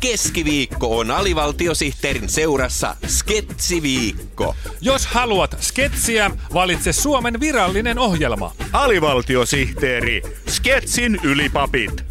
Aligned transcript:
Keskiviikko 0.00 0.98
on 0.98 1.10
alivaltiosihteerin 1.10 2.28
seurassa 2.28 2.96
Sketsiviikko. 3.06 4.54
Jos 4.80 5.06
haluat 5.06 5.56
sketsiä, 5.60 6.30
valitse 6.54 6.92
Suomen 6.92 7.40
virallinen 7.40 7.98
ohjelma. 7.98 8.52
Alivaltiosihteeri, 8.72 10.22
Sketsin 10.48 11.20
ylipapit. 11.22 12.04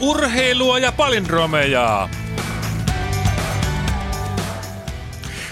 Urheilua 0.00 0.78
ja 0.78 0.92
palindromeja. 0.92 2.08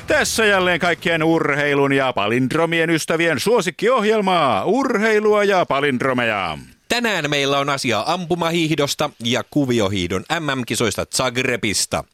Tässä 0.06 0.44
jälleen 0.44 0.80
kaikkien 0.80 1.22
urheilun 1.22 1.92
ja 1.92 2.12
palindromien 2.12 2.90
ystävien 2.90 3.40
suosikkiohjelmaa. 3.40 4.64
Urheilua 4.64 5.44
ja 5.44 5.66
palindromeja. 5.66 6.58
Tänään 6.88 7.30
meillä 7.30 7.58
on 7.58 7.68
asiaa 7.68 8.12
ampumahiihdosta 8.12 9.10
ja 9.24 9.44
kuviohiihdon 9.50 10.24
MM-kisoista 10.40 11.06
Zagrebista. 11.16 12.04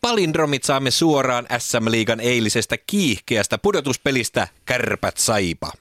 Palindromit 0.00 0.64
saamme 0.64 0.90
suoraan 0.90 1.46
SM-liigan 1.58 2.20
eilisestä 2.20 2.76
kiihkeästä 2.86 3.58
pudotuspelistä 3.58 4.48
Kärpät 4.64 5.16
Saipa. 5.16 5.72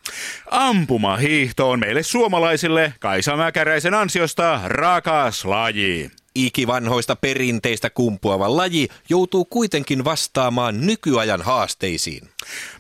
Ampumahiihto 0.52 1.70
on 1.70 1.80
meille 1.80 2.04
suomalaisille 2.04 2.94
Kaisa 3.00 3.36
Mäkäräisen 3.38 3.94
ansiosta 3.94 4.62
rakas 4.66 5.46
laji. 5.46 6.12
Ikivanhoista 6.36 7.16
perinteistä 7.16 7.90
kumpuava 7.90 8.58
laji 8.58 8.88
joutuu 9.10 9.46
kuitenkin 9.46 10.04
vastaamaan 10.04 10.86
nykyajan 10.86 11.42
haasteisiin. 11.42 12.30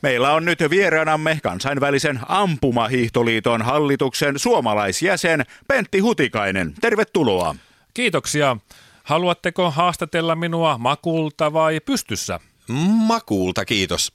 Meillä 0.01 0.33
on 0.33 0.45
nyt 0.45 0.59
vieraanamme 0.69 1.39
kansainvälisen 1.43 2.19
ampumahiihtoliiton 2.27 3.61
hallituksen 3.61 4.39
suomalaisjäsen 4.39 5.45
Pentti 5.67 5.99
Hutikainen. 5.99 6.73
Tervetuloa. 6.81 7.55
Kiitoksia. 7.93 8.57
Haluatteko 9.03 9.71
haastatella 9.71 10.35
minua 10.35 10.77
makulta 10.77 11.53
vai 11.53 11.79
pystyssä? 11.79 12.39
Makuulta 13.07 13.65
kiitos. 13.65 14.13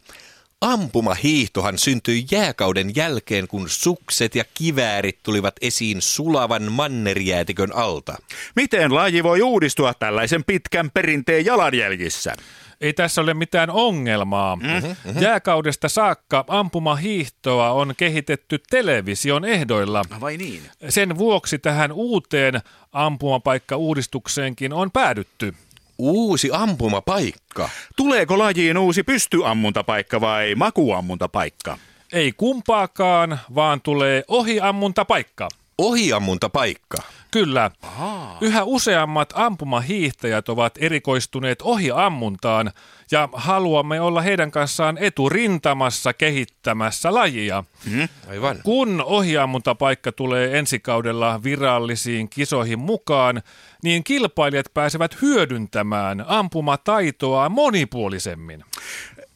Ampumahiihtohan 0.61 1.79
syntyi 1.79 2.27
jääkauden 2.31 2.97
jälkeen, 2.97 3.49
kun 3.49 3.69
sukset 3.69 4.35
ja 4.35 4.45
kiväärit 4.55 5.23
tulivat 5.23 5.55
esiin 5.61 6.03
sulavan 6.03 6.73
mannerjäätikön 6.73 7.75
alta. 7.75 8.17
Miten 8.57 8.95
laji 8.95 9.23
voi 9.23 9.43
uudistua 9.43 9.95
tällaisen 9.95 10.45
pitkän 10.45 10.91
perinteen 10.91 11.45
jalanjäljissä? 11.45 12.35
Ei 12.81 12.93
tässä 12.93 13.21
ole 13.21 13.35
mitään 13.35 13.71
ongelmaa. 13.71 14.57
Mm-hmm. 14.57 15.23
Jääkaudesta 15.23 15.89
saakka 15.89 16.45
ampumahiihtoa 16.49 17.71
on 17.71 17.95
kehitetty 17.97 18.63
television 18.71 19.45
ehdoilla. 19.45 20.03
Vai 20.21 20.37
niin? 20.37 20.63
Sen 20.89 21.19
vuoksi 21.19 21.59
tähän 21.59 21.93
uuteen 21.93 22.61
ampumapaikkauudistukseenkin 22.93 24.73
on 24.73 24.91
päädytty. 24.91 25.55
Uusi 25.99 26.51
ampumapaikka. 26.53 27.69
Tuleeko 27.97 28.39
lajiin 28.39 28.79
uusi 28.79 29.03
pystyammuntapaikka 29.03 30.21
vai 30.21 30.55
makuammuntapaikka? 30.55 31.79
Ei 32.13 32.33
kumpaakaan, 32.33 33.39
vaan 33.55 33.81
tulee 33.81 34.25
ohiammuntapaikka. 34.29 35.49
Ohiammuntapaikka. 35.79 36.97
Kyllä. 37.31 37.71
Aha. 37.83 38.37
Yhä 38.41 38.65
useammat 38.65 39.33
ampumahiihtäjät 39.35 40.49
ovat 40.49 40.75
erikoistuneet 40.79 41.63
ohiammuntaan 41.63 42.71
ja 43.11 43.29
haluamme 43.33 44.01
olla 44.01 44.21
heidän 44.21 44.51
kanssaan 44.51 44.99
eturintamassa 44.99 46.13
kehittämässä 46.13 47.15
lajia. 47.15 47.65
Mm, 47.91 48.09
aivan. 48.31 48.61
Kun 48.65 49.03
ohiammuntapaikka 49.07 50.13
tulee 50.13 50.59
ensi 50.59 50.81
kaudella 50.81 51.43
virallisiin 51.43 52.29
kisoihin 52.29 52.79
mukaan, 52.79 53.43
niin 53.83 54.05
kilpailijat 54.05 54.67
pääsevät 54.75 55.23
hyödyntämään 55.23 56.25
ampumataitoa 56.27 57.49
monipuolisemmin. 57.49 58.65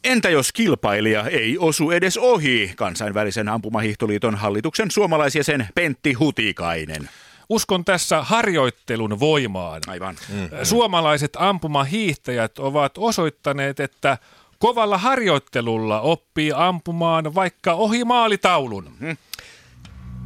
Entä 0.03 0.29
jos 0.29 0.51
kilpailija 0.51 1.27
ei 1.27 1.57
osu 1.57 1.91
edes 1.91 2.17
ohi 2.17 2.73
kansainvälisen 2.75 3.49
ampumahiihtoliiton 3.49 4.35
hallituksen 4.35 4.91
suomalaisjäsen 4.91 5.67
Pentti 5.75 6.13
Hutikainen? 6.13 7.09
Uskon 7.49 7.85
tässä 7.85 8.21
harjoittelun 8.21 9.19
voimaan. 9.19 9.81
Aivan. 9.87 10.15
Mm. 10.29 10.49
Suomalaiset 10.63 11.31
ampumahiihtäjät 11.39 12.59
ovat 12.59 12.97
osoittaneet, 12.97 13.79
että 13.79 14.17
kovalla 14.59 14.97
harjoittelulla 14.97 16.01
oppii 16.01 16.51
ampumaan 16.55 17.35
vaikka 17.35 17.73
ohi 17.73 18.03
maalitaulun. 18.03 18.91
Mm. 18.99 19.17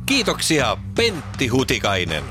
Kiitoksia 0.05 0.77
Pentti 0.95 1.47
Hutikainen. 1.47 2.23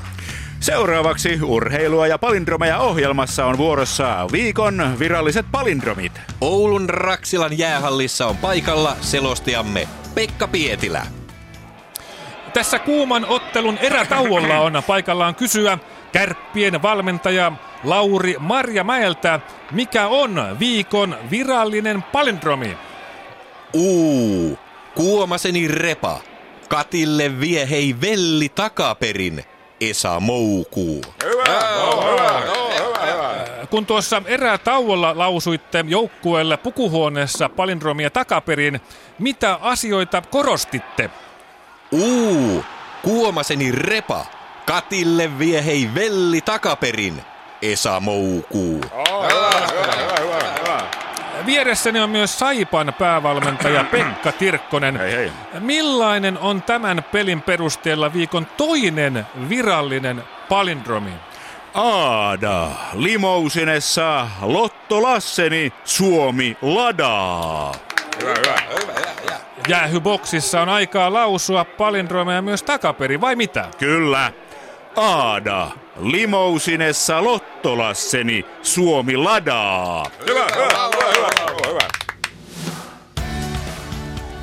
Seuraavaksi 0.59 1.39
urheilua 1.43 2.07
ja 2.07 2.17
palindromeja 2.17 2.77
ohjelmassa 2.79 3.45
on 3.45 3.57
vuorossa 3.57 4.27
viikon 4.31 4.95
viralliset 4.99 5.45
palindromit. 5.51 6.11
Oulun 6.41 6.89
Raksilan 6.89 7.57
jäähallissa 7.57 8.27
on 8.27 8.37
paikalla 8.37 8.95
selostajamme 9.01 9.87
Pekka 10.15 10.47
Pietilä. 10.47 11.05
Tässä 12.53 12.79
kuuman 12.79 13.25
ottelun 13.25 13.77
erätauolla 13.77 14.59
on 14.59 14.83
paikallaan 14.87 15.35
kysyä 15.35 15.77
kärppien 16.11 16.81
valmentaja 16.81 17.51
Lauri 17.83 18.35
Marjamäeltä, 18.39 19.39
mikä 19.71 20.07
on 20.07 20.55
viikon 20.59 21.17
virallinen 21.31 22.03
palindromi? 22.03 22.77
Uu, 23.73 24.59
kuomaseni 24.95 25.67
repa. 25.67 26.19
Katille 26.69 27.39
vie 27.39 27.69
hei 27.69 27.95
velli 28.01 28.49
takaperin. 28.49 29.43
Esa 29.81 30.19
Moukuu. 30.19 31.01
Hyvä, 31.23 31.43
hyvä, 32.11 32.41
hyvä, 32.79 33.11
hyvä. 33.11 33.65
Kun 33.69 33.85
tuossa 33.85 34.21
erätauolla 34.25 35.17
lausuitte 35.17 35.85
joukkueelle 35.87 36.57
pukuhuoneessa 36.57 37.49
palindromia 37.49 38.09
takaperin, 38.09 38.81
mitä 39.19 39.59
asioita 39.61 40.21
korostitte? 40.21 41.09
Uu, 41.91 42.63
kuomaseni 43.03 43.71
repa. 43.71 44.25
Katille 44.65 45.39
vie 45.39 45.65
hei 45.65 45.89
velli 45.95 46.41
takaperin. 46.41 47.21
Esa 47.61 47.99
Moukuu. 47.99 48.81
Oh, 48.91 49.23
hyvä, 49.23 49.67
hyvä, 49.71 49.93
hyvä, 49.95 50.15
hyvä, 50.19 50.53
hyvä. 50.59 51.06
Vieressäni 51.45 51.99
on 51.99 52.09
myös 52.09 52.39
Saipan 52.39 52.93
päävalmentaja 52.99 53.83
Pekka 53.91 54.31
Tirkkonen. 54.31 54.97
Hei, 54.97 55.11
hei. 55.11 55.31
Millainen 55.59 56.37
on 56.37 56.61
tämän 56.61 57.05
pelin 57.11 57.41
perusteella 57.41 58.13
viikon 58.13 58.45
toinen 58.45 59.27
virallinen 59.49 60.23
palindromi? 60.49 61.11
Aada, 61.73 62.67
limousinessa, 62.93 64.27
Lotto 64.41 65.01
Lasseni, 65.01 65.73
Suomi 65.85 66.57
ladaa. 66.61 67.73
Hyvä, 68.21 68.33
hyvä, 68.33 68.55
hyvä, 68.81 68.93
hyvä. 69.21 69.35
Jäähyboksissa 69.67 70.61
on 70.61 70.69
aikaa 70.69 71.13
lausua 71.13 71.65
palindromeja 71.65 72.41
myös 72.41 72.63
takaperi, 72.63 73.21
vai 73.21 73.35
mitä? 73.35 73.67
Kyllä. 73.77 74.31
Aada, 74.95 75.67
limousinessa, 75.99 77.23
Lotto 77.23 77.77
Lasseni, 77.77 78.45
Suomi 78.61 79.17
ladaa. 79.17 80.05
Hyvä, 80.29 80.45
hyvä, 80.55 80.89
hyvä, 80.95 81.29
hyvä, 81.47 81.69
hyvä. 81.69 81.87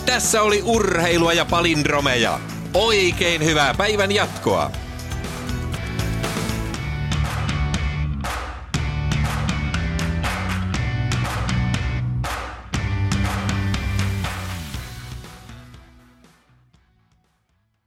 Tässä 0.07 0.43
oli 0.43 0.63
urheilua 0.65 1.33
ja 1.33 1.45
palindromeja. 1.45 2.39
Oikein 2.75 3.45
hyvää 3.45 3.75
päivän 3.75 4.13
jatkoa. 4.13 4.71